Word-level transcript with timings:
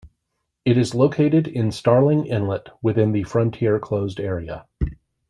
It 0.65 0.79
is 0.79 0.95
located 0.95 1.47
in 1.47 1.71
Starling 1.71 2.25
Inlet, 2.25 2.69
within 2.81 3.11
the 3.11 3.21
Frontier 3.21 3.77
Closed 3.77 4.19
Area. 4.19 4.65